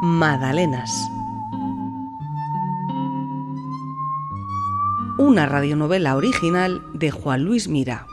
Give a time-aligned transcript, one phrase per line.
[0.00, 1.10] Madalenas.
[5.18, 8.06] Una radionovela original de Juan Luis Mira.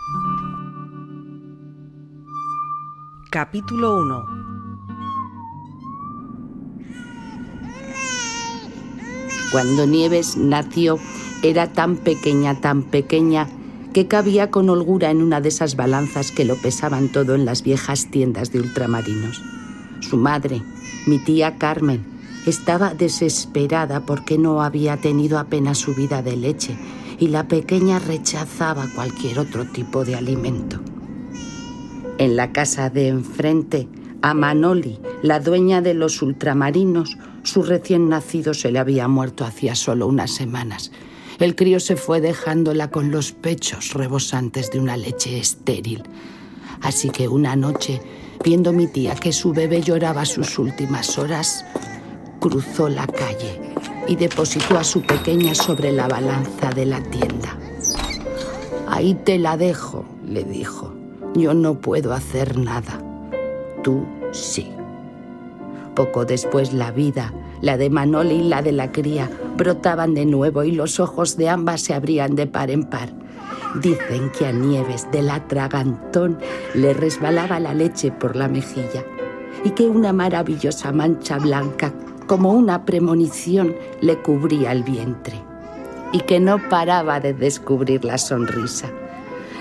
[3.29, 4.25] Capítulo 1.
[9.52, 10.97] Cuando Nieves nació,
[11.43, 13.47] era tan pequeña, tan pequeña,
[13.93, 17.61] que cabía con holgura en una de esas balanzas que lo pesaban todo en las
[17.61, 19.43] viejas tiendas de ultramarinos.
[20.09, 20.61] Su madre,
[21.07, 22.05] mi tía Carmen,
[22.45, 26.77] estaba desesperada porque no había tenido apenas subida de leche
[27.17, 30.79] y la pequeña rechazaba cualquier otro tipo de alimento.
[32.19, 33.87] En la casa de enfrente,
[34.21, 39.73] a Manoli, la dueña de los ultramarinos, su recién nacido se le había muerto hacía
[39.73, 40.91] solo unas semanas.
[41.39, 46.03] El crío se fue dejándola con los pechos rebosantes de una leche estéril.
[46.81, 48.01] Así que una noche,
[48.45, 51.66] viendo mi tía que su bebé lloraba sus últimas horas,
[52.40, 53.60] cruzó la calle
[54.07, 57.57] y depositó a su pequeña sobre la balanza de la tienda.
[58.87, 60.93] Ahí te la dejo, le dijo.
[61.34, 63.02] Yo no puedo hacer nada.
[63.84, 64.72] Tú sí.
[65.96, 70.64] Poco después la vida, la de Manoli y la de la cría, brotaban de nuevo
[70.64, 73.25] y los ojos de ambas se abrían de par en par.
[73.81, 76.40] Dicen que a Nieves del atragantón
[76.73, 79.04] le resbalaba la leche por la mejilla
[79.66, 81.92] y que una maravillosa mancha blanca,
[82.26, 85.42] como una premonición, le cubría el vientre
[86.14, 88.90] y que no paraba de descubrir la sonrisa.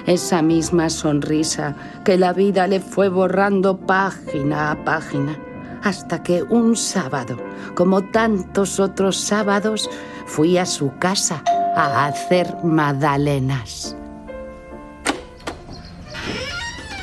[0.06, 5.36] Esa misma sonrisa que la vida le fue borrando página a página
[5.82, 7.36] hasta que un sábado,
[7.74, 9.90] como tantos otros sábados,
[10.26, 11.42] fui a su casa
[11.74, 13.96] a hacer magdalenas.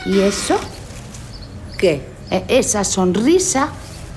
[0.05, 0.57] ¿Y eso?
[1.77, 2.01] ¿Qué?
[2.29, 3.69] E- Esa sonrisa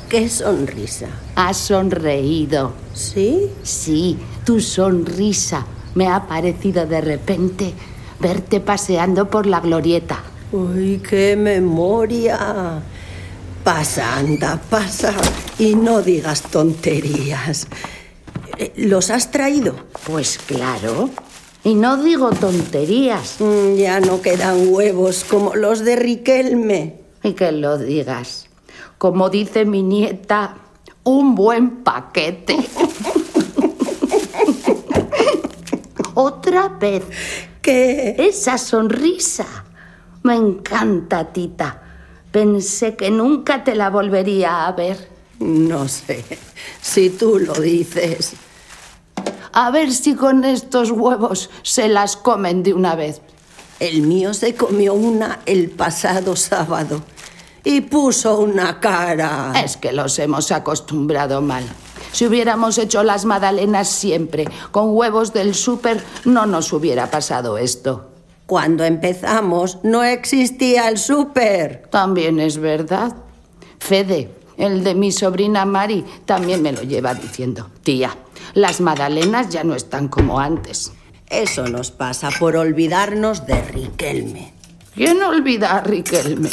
[0.09, 1.07] ¿Qué sonrisa?
[1.35, 2.73] ha sonreído.
[2.95, 3.51] ¿Sí?
[3.63, 7.73] Sí, tu sonrisa me ha parecido de repente
[8.21, 10.21] verte paseando por la glorieta.
[10.53, 12.81] Uy, qué memoria.
[13.65, 15.12] Pasa, anda, pasa.
[15.59, 17.67] Y no digas tonterías.
[18.59, 19.75] Eh, ¿Los has traído?
[20.06, 21.11] Pues claro.
[21.64, 23.36] Y no digo tonterías.
[23.41, 27.00] Mm, Ya no quedan huevos como los de Riquelme.
[27.22, 28.48] Y que lo digas.
[28.98, 30.56] Como dice mi nieta,
[31.04, 32.56] un buen paquete.
[36.14, 37.02] Otra vez.
[37.62, 38.14] ¿Qué?
[38.19, 39.46] Esa sonrisa.
[40.22, 41.81] Me encanta, tita.
[42.31, 45.08] Pensé que nunca te la volvería a ver.
[45.41, 46.25] No sé.
[46.81, 48.34] Si tú lo dices.
[49.56, 53.20] A ver si con estos huevos se las comen de una vez.
[53.78, 57.00] El mío se comió una el pasado sábado.
[57.62, 59.53] Y puso una cara.
[59.64, 61.62] Es que los hemos acostumbrado mal.
[62.10, 68.10] Si hubiéramos hecho las magdalenas siempre con huevos del súper, no nos hubiera pasado esto.
[68.47, 71.87] Cuando empezamos no existía el súper.
[71.93, 73.14] También es verdad.
[73.78, 77.70] Fede, el de mi sobrina Mari, también me lo lleva diciendo.
[77.82, 78.16] Tía,
[78.54, 80.92] las magdalenas ya no están como antes.
[81.28, 84.53] Eso nos pasa por olvidarnos de Riquelme.
[84.94, 86.50] ¿Quién olvida a Riquelme?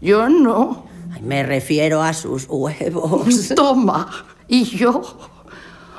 [0.00, 0.86] Yo no.
[1.14, 3.48] Ay, Me refiero a sus huevos.
[3.56, 4.26] Toma.
[4.46, 5.02] ¿Y yo?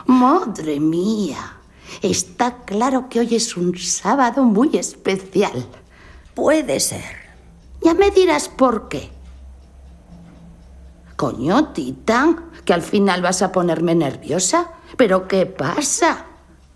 [0.05, 1.57] Madre mía.
[2.01, 5.67] Está claro que hoy es un sábado muy especial.
[6.33, 7.29] Puede ser.
[7.81, 9.09] Ya me dirás por qué.
[11.19, 14.71] Coño, tita, que al final vas a ponerme nerviosa.
[14.95, 16.25] ¿Pero qué pasa?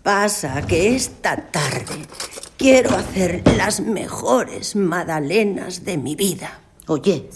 [0.02, 2.06] Pasa que esta tarde
[2.58, 6.60] quiero hacer las mejores magdalenas de mi vida.
[6.88, 7.30] Oye,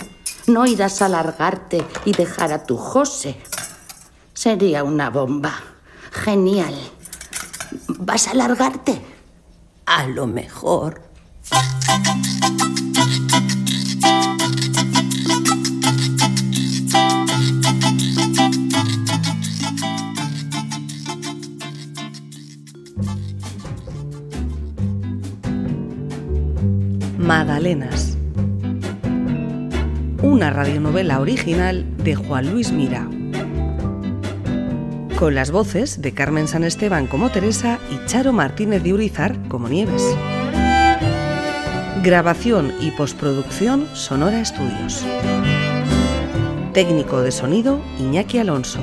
[0.49, 3.41] no irás a largarte y dejar a tu José.
[4.35, 5.55] Sería una bomba.
[6.13, 6.75] Genial.
[8.01, 9.01] ¿Vas a largarte?
[9.87, 11.01] A lo mejor.
[27.19, 28.17] Madalenas.
[30.23, 33.09] Una radionovela original de Juan Luis Mira.
[35.19, 39.69] Con las voces de Carmen San Esteban como Teresa y Charo Martínez de Urizar como
[39.69, 40.03] Nieves.
[42.05, 45.05] Grabación y postproducción Sonora Estudios.
[46.73, 48.79] Técnico de sonido Iñaki Alonso.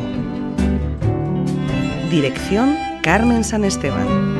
[2.12, 4.35] Dirección Carmen San Esteban.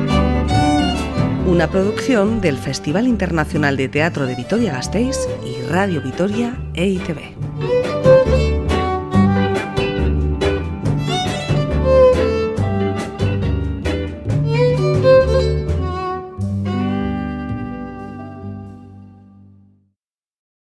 [1.46, 7.85] Una producción del Festival Internacional de Teatro de Vitoria-Gasteiz y Radio Vitoria EITV.